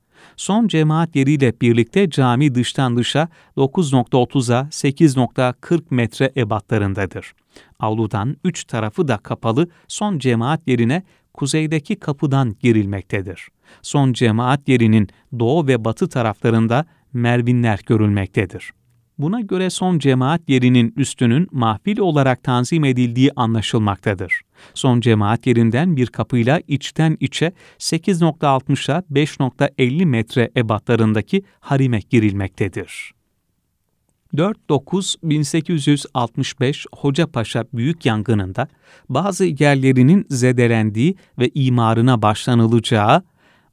son 0.42 0.68
cemaat 0.68 1.16
yeriyle 1.16 1.54
birlikte 1.62 2.10
cami 2.10 2.56
dıştan 2.56 2.98
dışa 2.98 3.28
9.30'a 3.58 4.68
8.40 4.72 5.82
metre 5.90 6.32
ebatlarındadır. 6.38 7.34
Avludan 7.80 8.38
üç 8.44 8.64
tarafı 8.64 9.08
da 9.08 9.18
kapalı 9.18 9.68
son 9.88 10.20
cemaat 10.20 10.68
yerine 10.68 11.04
kuzeydeki 11.34 11.96
kapıdan 11.96 12.56
girilmektedir. 12.60 13.48
Son 13.82 14.14
cemaat 14.14 14.68
yerinin 14.68 15.10
doğu 15.40 15.68
ve 15.68 15.86
batı 15.86 16.10
taraflarında 16.10 16.86
mervinler 17.14 17.80
görülmektedir. 17.86 18.74
Buna 19.18 19.42
göre 19.42 19.70
son 19.70 20.00
cemaat 20.00 20.42
yerinin 20.48 20.94
üstünün 20.98 21.48
mahfil 21.52 22.00
olarak 22.00 22.44
tanzim 22.44 22.86
edildiği 22.86 23.32
anlaşılmaktadır. 23.36 24.42
Son 24.74 25.00
cemaat 25.00 25.48
yerinden 25.48 25.96
bir 25.96 26.08
kapıyla 26.08 26.62
içten 26.68 27.18
içe 27.20 27.54
8.60'a 27.80 29.04
5.50 29.12 30.06
metre 30.06 30.52
ebatlarındaki 30.58 31.44
harime 31.60 32.00
girilmektedir. 32.10 33.14
4-9-1865 34.34 36.86
Hocapaşa 36.96 37.66
Büyük 37.74 38.06
Yangını'nda 38.06 38.68
bazı 39.10 39.46
yerlerinin 39.46 40.26
zedelendiği 40.30 41.16
ve 41.40 41.52
imarına 41.54 42.22
başlanılacağı 42.22 43.24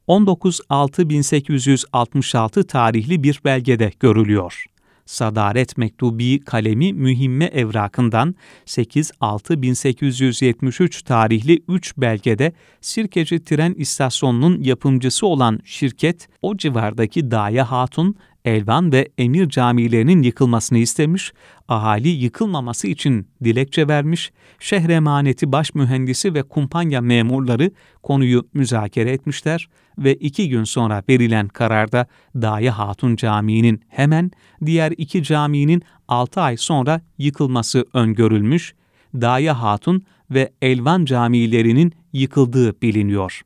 19.6-1866 0.07 2.67
tarihli 2.67 3.23
bir 3.23 3.41
belgede 3.45 3.91
görülüyor. 3.99 4.65
Sadaret 5.09 5.77
Mektubi 5.77 6.39
kalemi 6.39 6.93
mühimme 6.93 7.45
evrakından 7.45 8.35
8-6-1873 8.65 11.03
tarihli 11.03 11.61
3 11.67 11.97
belgede 11.97 12.53
Sirkeci 12.81 13.43
Tren 13.43 13.73
İstasyonu'nun 13.77 14.61
yapımcısı 14.61 15.27
olan 15.27 15.59
şirket 15.65 16.27
o 16.41 16.57
civardaki 16.57 17.31
Daya 17.31 17.71
Hatun 17.71 18.15
Elvan 18.49 18.91
ve 18.91 19.09
Emir 19.17 19.49
camilerinin 19.49 20.21
yıkılmasını 20.21 20.77
istemiş, 20.77 21.33
ahali 21.67 22.09
yıkılmaması 22.09 22.87
için 22.87 23.27
dilekçe 23.43 23.87
vermiş, 23.87 24.31
şehre 24.59 24.93
emaneti 24.93 25.51
baş 25.51 25.75
mühendisi 25.75 26.33
ve 26.33 26.43
kumpanya 26.43 27.01
memurları 27.01 27.71
konuyu 28.03 28.47
müzakere 28.53 29.11
etmişler 29.11 29.69
ve 29.97 30.15
iki 30.15 30.49
gün 30.49 30.63
sonra 30.63 31.03
verilen 31.09 31.47
kararda 31.47 32.07
Daya 32.35 32.77
Hatun 32.77 33.15
Camii'nin 33.15 33.81
hemen 33.87 34.31
diğer 34.65 34.93
iki 34.97 35.23
caminin 35.23 35.83
altı 36.07 36.41
ay 36.41 36.57
sonra 36.57 37.01
yıkılması 37.17 37.85
öngörülmüş, 37.93 38.73
Daya 39.13 39.61
Hatun 39.61 40.01
ve 40.31 40.53
Elvan 40.61 41.05
camilerinin 41.05 41.93
yıkıldığı 42.13 42.81
biliniyor 42.81 43.41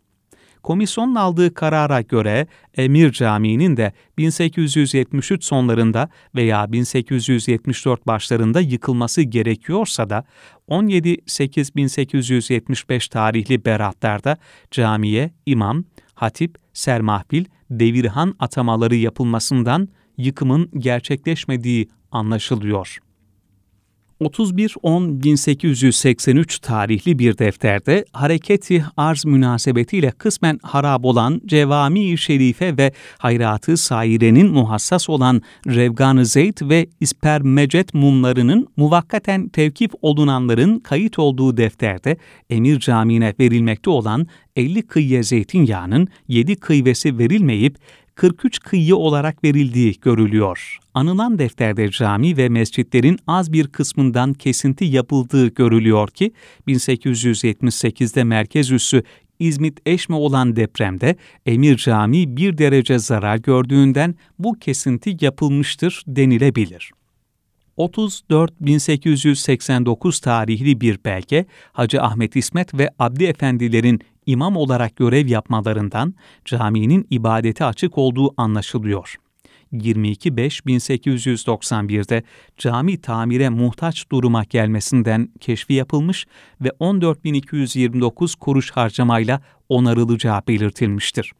komisyonun 0.63 1.15
aldığı 1.15 1.53
karara 1.53 2.01
göre 2.01 2.47
Emir 2.77 3.11
Camii'nin 3.11 3.77
de 3.77 3.93
1873 4.17 5.43
sonlarında 5.43 6.09
veya 6.35 6.71
1874 6.71 8.07
başlarında 8.07 8.59
yıkılması 8.59 9.21
gerekiyorsa 9.21 10.09
da 10.09 10.23
17-8-1875 10.69 13.09
tarihli 13.09 13.65
beratlarda 13.65 14.37
camiye 14.71 15.31
imam, 15.45 15.83
hatip, 16.13 16.57
sermahbil, 16.73 17.45
devirhan 17.69 18.35
atamaları 18.39 18.95
yapılmasından 18.95 19.89
yıkımın 20.17 20.69
gerçekleşmediği 20.77 21.89
anlaşılıyor. 22.11 22.97
31-10-1883 24.21 26.61
tarihli 26.61 27.19
bir 27.19 27.37
defterde 27.37 28.05
hareketi 28.13 28.85
arz 28.97 29.25
münasebetiyle 29.25 30.11
kısmen 30.11 30.59
harap 30.63 31.05
olan 31.05 31.41
Cevami-i 31.45 32.17
Şerife 32.17 32.77
ve 32.77 32.91
Hayratı 33.17 33.77
Saire'nin 33.77 34.51
muhassas 34.51 35.09
olan 35.09 35.41
Revgan-ı 35.67 36.25
Zeyd 36.25 36.57
ve 36.61 36.87
İspermecet 36.99 37.93
mumlarının 37.93 38.67
muvakkaten 38.77 39.49
tevkif 39.49 39.91
olunanların 40.01 40.79
kayıt 40.79 41.19
olduğu 41.19 41.57
defterde 41.57 42.17
Emir 42.49 42.79
Camii'ne 42.79 43.33
verilmekte 43.39 43.89
olan 43.89 44.27
50 44.55 44.81
kıyye 44.81 45.23
zeytinyağının 45.23 46.07
7 46.27 46.55
kıyvesi 46.55 47.17
verilmeyip 47.17 47.77
43 48.15 48.59
kıyı 48.59 48.95
olarak 48.95 49.43
verildiği 49.43 49.99
görülüyor. 50.01 50.77
Anılan 50.93 51.39
defterde 51.39 51.91
cami 51.91 52.37
ve 52.37 52.49
mescitlerin 52.49 53.19
az 53.27 53.53
bir 53.53 53.67
kısmından 53.67 54.33
kesinti 54.33 54.85
yapıldığı 54.85 55.47
görülüyor 55.47 56.09
ki 56.09 56.31
1878'de 56.67 58.23
merkez 58.23 58.71
üssü 58.71 59.03
İzmit 59.39 59.79
Eşme 59.85 60.15
olan 60.15 60.55
depremde 60.55 61.15
Emir 61.45 61.77
Camii 61.77 62.37
bir 62.37 62.57
derece 62.57 62.99
zarar 62.99 63.37
gördüğünden 63.37 64.15
bu 64.39 64.53
kesinti 64.53 65.17
yapılmıştır 65.21 66.03
denilebilir. 66.07 66.91
34.1889 67.77 70.23
tarihli 70.23 70.81
bir 70.81 70.99
belge, 71.05 71.45
Hacı 71.71 72.01
Ahmet 72.01 72.35
İsmet 72.35 72.73
ve 72.73 72.89
Abdi 72.99 73.23
Efendilerin 73.23 74.01
imam 74.25 74.57
olarak 74.57 74.95
görev 74.95 75.27
yapmalarından 75.27 76.13
caminin 76.45 77.07
ibadete 77.09 77.65
açık 77.65 77.97
olduğu 77.97 78.33
anlaşılıyor. 78.37 79.15
22.5.1891'de 79.73 82.23
cami 82.57 83.01
tamire 83.01 83.49
muhtaç 83.49 84.11
duruma 84.11 84.43
gelmesinden 84.43 85.29
keşfi 85.39 85.73
yapılmış 85.73 86.25
ve 86.61 86.69
14.229 86.69 88.39
kuruş 88.39 88.71
harcamayla 88.71 89.41
onarılacağı 89.69 90.41
belirtilmiştir. 90.47 91.33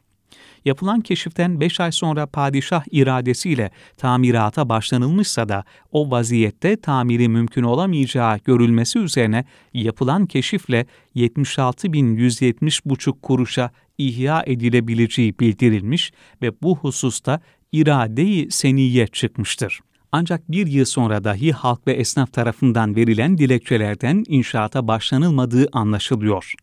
Yapılan 0.65 1.01
keşiften 1.01 1.59
5 1.59 1.79
ay 1.79 1.91
sonra 1.91 2.25
padişah 2.25 2.83
iradesiyle 2.91 3.71
tamirata 3.97 4.69
başlanılmışsa 4.69 5.49
da 5.49 5.63
o 5.91 6.11
vaziyette 6.11 6.77
tamiri 6.77 7.29
mümkün 7.29 7.63
olamayacağı 7.63 8.37
görülmesi 8.37 8.99
üzerine 8.99 9.45
yapılan 9.73 10.25
keşifle 10.25 10.85
76.170,5 11.15 13.21
kuruşa 13.21 13.71
ihya 13.97 14.43
edilebileceği 14.47 15.39
bildirilmiş 15.39 16.11
ve 16.41 16.51
bu 16.61 16.77
hususta 16.77 17.39
iradeyi 17.71 18.51
seniye 18.51 19.07
çıkmıştır. 19.07 19.79
Ancak 20.11 20.51
bir 20.51 20.67
yıl 20.67 20.85
sonra 20.85 21.23
dahi 21.23 21.51
halk 21.51 21.87
ve 21.87 21.93
esnaf 21.93 22.33
tarafından 22.33 22.95
verilen 22.95 23.37
dilekçelerden 23.37 24.23
inşaata 24.27 24.87
başlanılmadığı 24.87 25.67
anlaşılıyor. 25.71 26.53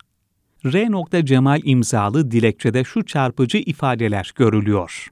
R. 0.65 1.25
Cemal 1.25 1.61
imzalı 1.63 2.31
dilekçede 2.31 2.83
şu 2.83 3.05
çarpıcı 3.05 3.57
ifadeler 3.57 4.33
görülüyor. 4.35 5.07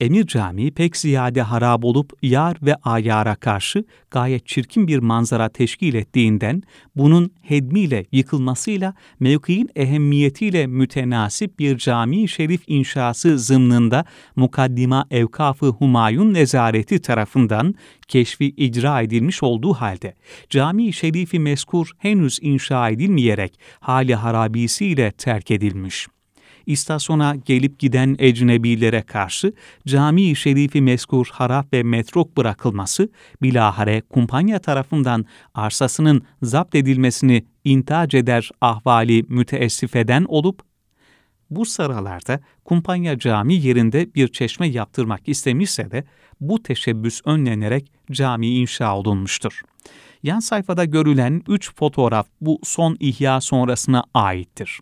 Emir 0.00 0.26
Camii 0.26 0.70
pek 0.70 0.96
ziyade 0.96 1.42
harap 1.42 1.84
olup 1.84 2.12
yar 2.22 2.56
ve 2.62 2.74
ayara 2.74 3.34
karşı 3.34 3.84
gayet 4.10 4.46
çirkin 4.46 4.88
bir 4.88 4.98
manzara 4.98 5.48
teşkil 5.48 5.94
ettiğinden 5.94 6.62
bunun 6.96 7.32
hedmiyle 7.42 8.06
yıkılmasıyla 8.12 8.94
mevkiin 9.20 9.70
ehemmiyetiyle 9.76 10.66
mütenasip 10.66 11.58
bir 11.58 11.78
cami 11.78 12.28
şerif 12.28 12.62
inşası 12.66 13.38
zımnında 13.38 14.04
Mukaddima 14.36 15.06
Evkafı 15.10 15.66
Humayun 15.66 16.34
Nezareti 16.34 17.02
tarafından 17.02 17.74
keşfi 18.08 18.46
icra 18.46 19.02
edilmiş 19.02 19.42
olduğu 19.42 19.74
halde 19.74 20.14
cami 20.50 20.92
şerifi 20.92 21.38
meskur 21.38 21.90
henüz 21.98 22.38
inşa 22.42 22.90
edilmeyerek 22.90 23.60
hali 23.80 24.14
harabisiyle 24.14 25.12
terk 25.12 25.50
edilmiş.'' 25.50 26.19
İstasyona 26.66 27.36
gelip 27.36 27.78
giden 27.78 28.16
ecnebilere 28.18 29.02
karşı 29.02 29.52
cami-i 29.86 30.36
şerifi 30.36 30.82
meskur 30.82 31.26
harap 31.32 31.72
ve 31.72 31.82
metruk 31.82 32.36
bırakılması, 32.36 33.08
bilahare 33.42 34.00
kumpanya 34.00 34.58
tarafından 34.58 35.24
arsasının 35.54 36.22
zapt 36.42 36.74
edilmesini 36.74 37.44
intac 37.64 38.18
eder 38.18 38.50
ahvali 38.60 39.24
müteessifeden 39.28 40.24
olup, 40.28 40.62
bu 41.50 41.66
sıralarda 41.66 42.40
kumpanya 42.64 43.18
cami 43.18 43.54
yerinde 43.54 44.14
bir 44.14 44.28
çeşme 44.28 44.68
yaptırmak 44.68 45.28
istemişse 45.28 45.90
de 45.90 46.04
bu 46.40 46.62
teşebbüs 46.62 47.20
önlenerek 47.24 47.92
cami 48.12 48.46
inşa 48.46 48.96
olunmuştur. 48.96 49.62
Yan 50.22 50.40
sayfada 50.40 50.84
görülen 50.84 51.42
üç 51.48 51.74
fotoğraf 51.74 52.26
bu 52.40 52.60
son 52.62 52.96
ihya 53.00 53.40
sonrasına 53.40 54.04
aittir. 54.14 54.80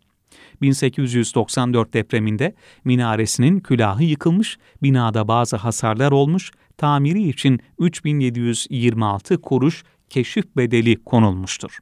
1894 0.62 1.94
depreminde 1.94 2.54
minaresinin 2.84 3.60
külahı 3.60 4.04
yıkılmış, 4.04 4.58
binada 4.82 5.28
bazı 5.28 5.56
hasarlar 5.56 6.12
olmuş, 6.12 6.50
tamiri 6.76 7.28
için 7.28 7.60
3726 7.78 9.40
kuruş 9.40 9.84
keşif 10.10 10.56
bedeli 10.56 11.04
konulmuştur. 11.04 11.78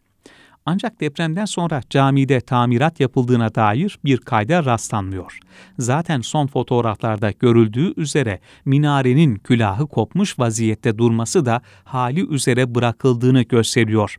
Ancak 0.69 1.01
depremden 1.01 1.45
sonra 1.45 1.81
camide 1.91 2.41
tamirat 2.41 3.01
yapıldığına 3.01 3.55
dair 3.55 3.99
bir 4.05 4.19
kayda 4.19 4.65
rastlanmıyor. 4.65 5.39
Zaten 5.79 6.21
son 6.21 6.47
fotoğraflarda 6.47 7.31
görüldüğü 7.31 8.01
üzere 8.01 8.41
minarenin 8.65 9.35
külahı 9.35 9.87
kopmuş 9.87 10.39
vaziyette 10.39 10.99
durması 10.99 11.47
da 11.47 11.61
hali 11.85 12.29
üzere 12.29 12.75
bırakıldığını 12.75 13.43
gösteriyor. 13.43 14.17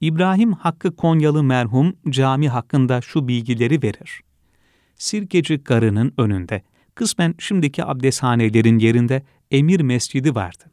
İbrahim 0.00 0.52
Hakkı 0.52 0.96
Konyalı 0.96 1.42
merhum 1.42 1.96
cami 2.10 2.48
hakkında 2.48 3.00
şu 3.00 3.28
bilgileri 3.28 3.82
verir. 3.82 4.20
Sirkeci 4.96 5.56
Garı'nın 5.56 6.14
önünde, 6.18 6.62
kısmen 6.94 7.34
şimdiki 7.38 7.84
abdesthanelerin 7.84 8.78
yerinde 8.78 9.22
Emir 9.50 9.80
Mescidi 9.80 10.34
vardı. 10.34 10.64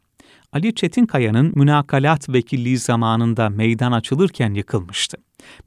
Ali 0.52 0.74
Çetinkaya'nın 0.74 1.52
münakalat 1.54 2.28
vekilliği 2.28 2.78
zamanında 2.78 3.48
meydan 3.48 3.92
açılırken 3.92 4.54
yıkılmıştı. 4.54 5.16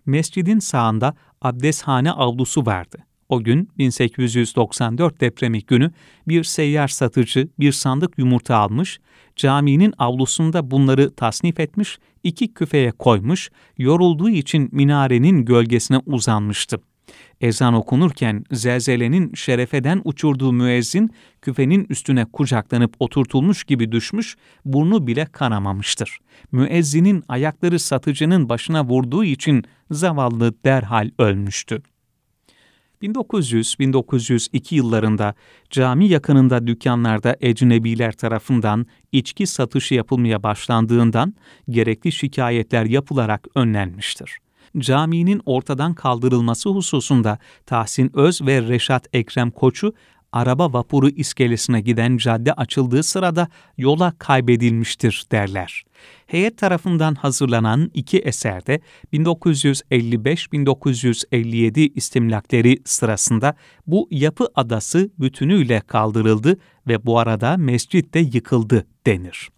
Mescidin 0.06 0.60
sağında 0.60 1.16
abdesthane 1.42 2.12
avlusu 2.12 2.66
vardı. 2.66 2.98
O 3.30 3.44
gün 3.44 3.70
1894 3.78 5.22
depremi 5.22 5.62
günü 5.62 5.92
bir 6.28 6.44
seyyar 6.44 6.88
satıcı 6.88 7.48
bir 7.60 7.72
sandık 7.72 8.18
yumurta 8.18 8.56
almış, 8.58 9.00
caminin 9.36 9.94
avlusunda 9.98 10.72
bunları 10.72 11.16
tasnif 11.16 11.60
etmiş, 11.60 12.00
iki 12.24 12.54
küfeye 12.54 12.92
koymuş, 12.92 13.50
yorulduğu 13.78 14.30
için 14.30 14.70
minarenin 14.72 15.46
gölgesine 15.46 15.98
uzanmıştı. 16.06 16.78
Ezan 17.42 17.74
okunurken 17.74 18.44
zelzelenin 18.52 19.34
şerefeden 19.34 20.02
uçurduğu 20.04 20.54
müezzin 20.54 21.12
küfenin 21.42 21.86
üstüne 21.90 22.26
kucaklanıp 22.26 22.96
oturtulmuş 23.00 23.64
gibi 23.64 23.92
düşmüş, 23.92 24.36
burnu 24.66 25.08
bile 25.08 25.26
kanamamıştır. 25.26 26.20
Müezzinin 26.52 27.24
ayakları 27.28 27.80
satıcının 27.80 28.50
başına 28.50 28.86
vurduğu 28.86 29.24
için 29.24 29.64
zavallı 29.92 30.64
derhal 30.64 31.12
ölmüştü. 31.20 31.82
1900-1902 33.02 34.76
yıllarında 34.76 35.34
cami 35.70 36.08
yakınında 36.08 36.68
dükkanlarda 36.68 37.36
ecnebiler 37.42 38.12
tarafından 38.12 38.86
içki 39.12 39.48
satışı 39.48 39.94
yapılmaya 39.94 40.44
başlandığından 40.44 41.34
gerekli 41.70 42.12
şikayetler 42.12 42.86
yapılarak 42.86 43.48
önlenmiştir. 43.56 44.38
Caminin 44.78 45.42
ortadan 45.46 45.94
kaldırılması 45.94 46.70
hususunda 46.70 47.40
Tahsin 47.66 48.12
Öz 48.14 48.42
ve 48.42 48.62
Reşat 48.62 49.08
Ekrem 49.14 49.52
Koçu 49.52 49.94
araba 50.32 50.74
vapuru 50.74 51.10
iskelesine 51.10 51.82
giden 51.82 52.18
cadde 52.18 52.54
açıldığı 52.54 53.04
sırada 53.04 53.48
yola 53.78 54.14
kaybedilmiştir 54.20 55.26
derler. 55.32 55.84
Heyet 56.28 56.58
tarafından 56.58 57.16
hazırlanan 57.16 57.92
iki 57.94 58.20
eserde 58.20 58.80
1955-1957 59.14 61.92
istimlakleri 61.96 62.78
sırasında 62.86 63.56
bu 63.88 64.08
yapı 64.12 64.48
adası 64.56 65.10
bütünüyle 65.20 65.80
kaldırıldı 65.80 66.58
ve 66.88 67.06
bu 67.06 67.20
arada 67.20 67.58
mescit 67.58 68.14
de 68.14 68.20
yıkıldı 68.20 68.88
denir. 69.06 69.50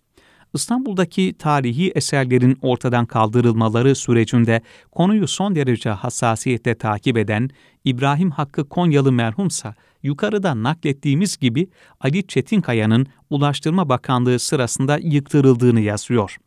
İstanbul'daki 0.54 1.36
tarihi 1.40 1.92
eserlerin 1.96 2.58
ortadan 2.62 3.06
kaldırılmaları 3.06 3.96
sürecinde 3.96 4.62
konuyu 4.92 5.28
son 5.28 5.56
derece 5.56 5.90
hassasiyetle 5.90 6.76
takip 6.76 7.18
eden 7.18 7.50
İbrahim 7.84 8.32
Hakkı 8.32 8.70
Konyalı 8.70 9.12
merhumsa, 9.12 9.76
yukarıda 10.04 10.64
naklettiğimiz 10.64 11.38
gibi 11.38 11.68
Ali 12.00 12.28
Çetinkaya'nın 12.28 13.08
Ulaştırma 13.30 13.90
Bakanlığı 13.90 14.40
sırasında 14.40 14.98
yıktırıldığını 14.98 15.80
yazıyor. 15.80 16.38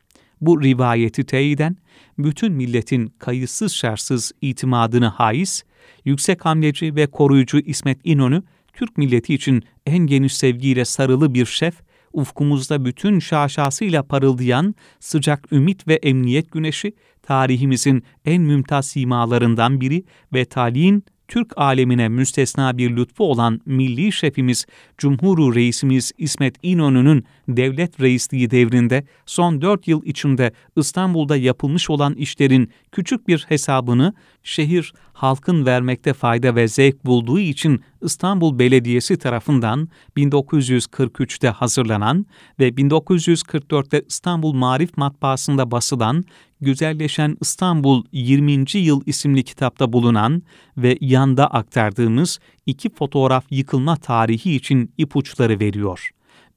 Bu 0.41 0.63
rivayeti 0.63 1.25
teyiden, 1.25 1.77
bütün 2.19 2.53
milletin 2.53 3.15
kayıtsız 3.19 3.73
şartsız 3.73 4.33
itimadını 4.41 5.07
haiz, 5.07 5.65
yüksek 6.05 6.45
hamleci 6.45 6.97
ve 6.97 7.07
koruyucu 7.07 7.59
İsmet 7.59 7.99
İnönü, 8.05 8.43
Türk 8.73 8.99
milleti 8.99 9.35
için 9.35 9.63
en 9.87 9.99
geniş 9.99 10.37
sevgiyle 10.37 10.85
sarılı 10.85 11.35
bir 11.35 11.47
şef, 11.47 11.75
ufkumuzda 12.13 12.85
bütün 12.85 13.19
şaşasıyla 13.19 14.03
parıldayan 14.03 14.75
sıcak 15.01 15.53
ümit 15.53 15.89
ve 15.89 15.95
emniyet 15.95 16.53
güneşi, 16.53 16.93
tarihimizin 17.23 18.05
en 18.25 18.43
mümtaz 18.43 18.87
simalarından 18.87 19.81
biri 19.81 20.05
ve 20.33 20.45
talihin 20.45 21.05
Türk 21.33 21.59
alemine 21.59 22.09
müstesna 22.09 22.79
bir 22.79 22.97
lütfu 22.97 23.25
olan 23.25 23.61
milli 23.67 24.13
şefimiz, 24.13 24.67
Cumhuru 24.99 25.55
Reisimiz 25.55 26.13
İsmet 26.19 26.55
İnönü'nün 26.63 27.25
devlet 27.49 28.01
reisliği 28.01 28.51
devrinde 28.51 29.05
son 29.27 29.63
dört 29.63 29.89
yıl 29.89 30.03
içinde 30.05 30.53
İstanbul'da 30.77 31.37
yapılmış 31.37 31.91
olan 31.91 32.15
işlerin 32.15 32.71
küçük 32.93 33.29
bir 33.29 33.45
hesabını 33.49 34.15
şehir 34.43 34.93
halkın 35.13 35.67
vermekte 35.67 36.13
fayda 36.13 36.55
ve 36.55 36.69
zevk 36.69 37.07
bulduğu 37.07 37.39
için 37.39 37.83
İstanbul 38.03 38.59
Belediyesi 38.59 39.19
tarafından 39.19 39.89
1943'te 40.17 41.49
hazırlanan 41.49 42.27
ve 42.59 42.69
1944'te 42.69 44.03
İstanbul 44.09 44.53
Marif 44.53 44.97
Matbaası'nda 44.97 45.71
basılan 45.71 46.25
Güzelleşen 46.61 47.37
İstanbul 47.41 48.05
20. 48.13 48.65
Yıl 48.75 49.03
isimli 49.07 49.45
kitapta 49.45 49.93
bulunan 49.93 50.43
ve 50.77 50.99
yanda 51.01 51.47
aktardığımız 51.47 52.39
iki 52.67 52.91
fotoğraf 52.91 53.45
yıkılma 53.51 53.97
tarihi 53.97 54.55
için 54.55 54.95
ipuçları 54.99 55.61
veriyor. 55.61 56.11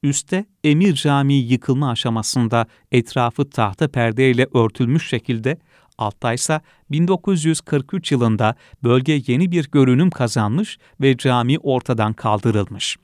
Üste 0.03 0.45
Emir 0.63 0.93
Camii 0.93 1.51
yıkılma 1.51 1.89
aşamasında 1.89 2.65
etrafı 2.91 3.49
tahta 3.49 3.87
perdeyle 3.87 4.47
örtülmüş 4.53 5.09
şekilde, 5.09 5.57
altta 5.97 6.33
ise 6.33 6.61
1943 6.91 8.11
yılında 8.11 8.55
bölge 8.83 9.21
yeni 9.27 9.51
bir 9.51 9.69
görünüm 9.71 10.09
kazanmış 10.09 10.77
ve 11.01 11.17
cami 11.17 11.59
ortadan 11.59 12.13
kaldırılmış. 12.13 12.97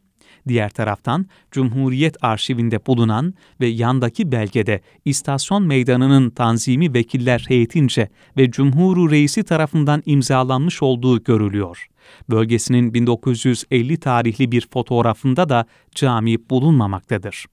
Diğer 0.47 0.69
taraftan 0.69 1.25
Cumhuriyet 1.51 2.23
Arşivinde 2.23 2.85
bulunan 2.85 3.33
ve 3.61 3.67
yandaki 3.67 4.31
belgede 4.31 4.81
istasyon 5.05 5.63
meydanının 5.63 6.29
tanzimi 6.29 6.93
vekiller 6.93 7.45
heyetince 7.47 8.09
ve 8.37 8.51
Cumhuru 8.51 9.11
Reisi 9.11 9.43
tarafından 9.43 10.03
imzalanmış 10.05 10.83
olduğu 10.83 11.23
görülüyor. 11.23 11.87
Bölgesinin 12.29 12.93
1950 12.93 13.97
tarihli 13.97 14.51
bir 14.51 14.67
fotoğrafında 14.73 15.49
da 15.49 15.65
cami 15.95 16.49
bulunmamaktadır. 16.49 17.45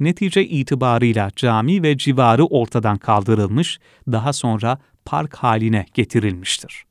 Netice 0.00 0.46
itibarıyla 0.46 1.30
cami 1.36 1.82
ve 1.82 1.98
civarı 1.98 2.44
ortadan 2.44 2.98
kaldırılmış, 2.98 3.78
daha 4.12 4.32
sonra 4.32 4.78
park 5.04 5.36
haline 5.36 5.86
getirilmiştir. 5.94 6.84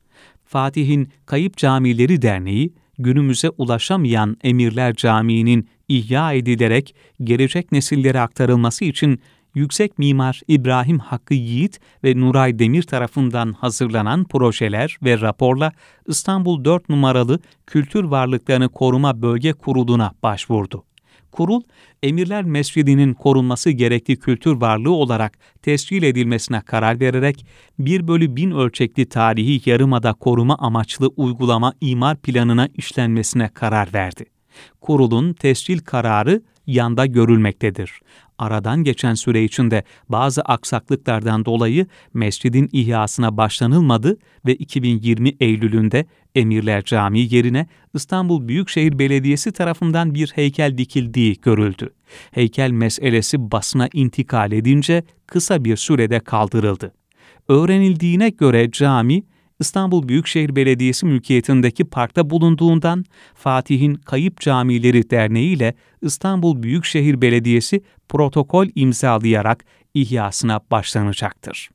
Fatih'in 0.44 1.12
Kayıp 1.26 1.56
Camileri 1.56 2.22
Derneği, 2.22 2.72
günümüze 2.98 3.50
ulaşamayan 3.50 4.36
Emirler 4.42 4.94
Camii'nin 4.94 5.68
ihya 5.88 6.32
edilerek 6.32 6.94
gelecek 7.24 7.72
nesillere 7.72 8.20
aktarılması 8.20 8.84
için 8.84 9.20
Yüksek 9.54 9.98
Mimar 9.98 10.40
İbrahim 10.48 10.98
Hakkı 10.98 11.34
Yiğit 11.34 11.80
ve 12.04 12.20
Nuray 12.20 12.58
Demir 12.58 12.82
tarafından 12.82 13.52
hazırlanan 13.52 14.24
projeler 14.24 14.98
ve 15.02 15.20
raporla 15.20 15.72
İstanbul 16.06 16.64
4 16.64 16.88
numaralı 16.88 17.40
Kültür 17.66 18.04
Varlıklarını 18.04 18.68
Koruma 18.68 19.22
Bölge 19.22 19.52
Kurulu'na 19.52 20.12
başvurdu. 20.22 20.84
Kurul, 21.32 21.62
Emirler 22.02 22.44
Mescidi'nin 22.44 23.14
korunması 23.14 23.70
gerekli 23.70 24.16
kültür 24.16 24.52
varlığı 24.52 24.92
olarak 24.92 25.38
tescil 25.62 26.02
edilmesine 26.02 26.60
karar 26.60 27.00
vererek 27.00 27.46
1 27.78 28.08
bölü 28.08 28.36
1000 28.36 28.50
ölçekli 28.50 29.06
tarihi 29.06 29.70
yarımada 29.70 30.12
koruma 30.12 30.56
amaçlı 30.58 31.08
uygulama 31.16 31.74
imar 31.80 32.16
planına 32.16 32.68
işlenmesine 32.74 33.48
karar 33.48 33.88
verdi. 33.94 34.24
Kurulun 34.80 35.32
tescil 35.32 35.78
kararı 35.78 36.42
yanda 36.66 37.06
görülmektedir. 37.06 38.00
Aradan 38.40 38.84
geçen 38.84 39.14
süre 39.14 39.44
içinde 39.44 39.84
bazı 40.08 40.42
aksaklıklardan 40.42 41.44
dolayı 41.44 41.86
mescidin 42.14 42.68
ihyasına 42.72 43.36
başlanılmadı 43.36 44.16
ve 44.46 44.54
2020 44.54 45.36
Eylül'ünde 45.40 46.06
Emirler 46.34 46.84
Camii 46.84 47.34
yerine 47.34 47.66
İstanbul 47.94 48.48
Büyükşehir 48.48 48.98
Belediyesi 48.98 49.52
tarafından 49.52 50.14
bir 50.14 50.32
heykel 50.34 50.78
dikildiği 50.78 51.36
görüldü. 51.42 51.90
Heykel 52.30 52.70
meselesi 52.70 53.50
basına 53.50 53.88
intikal 53.92 54.52
edince 54.52 55.04
kısa 55.26 55.64
bir 55.64 55.76
sürede 55.76 56.20
kaldırıldı. 56.20 56.92
Öğrenildiğine 57.48 58.28
göre 58.28 58.70
cami 58.70 59.22
İstanbul 59.60 60.08
Büyükşehir 60.08 60.56
Belediyesi 60.56 61.06
mülkiyetindeki 61.06 61.84
parkta 61.84 62.30
bulunduğundan 62.30 63.04
Fatih'in 63.34 63.94
Kayıp 63.94 64.40
Camileri 64.40 65.10
Derneği 65.10 65.56
ile 65.56 65.74
İstanbul 66.02 66.62
Büyükşehir 66.62 67.20
Belediyesi 67.20 67.82
protokol 68.08 68.66
imzalayarak 68.74 69.64
ihyasına 69.94 70.60
başlanacaktır. 70.70 71.70